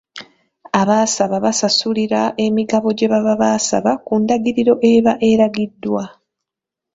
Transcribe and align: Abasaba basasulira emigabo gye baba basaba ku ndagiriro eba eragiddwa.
Abasaba 0.81 1.35
basasulira 1.45 2.21
emigabo 2.45 2.87
gye 2.97 3.07
baba 3.13 3.33
basaba 3.41 3.91
ku 4.05 4.13
ndagiriro 4.21 4.73
eba 4.93 5.13
eragiddwa. 5.29 6.03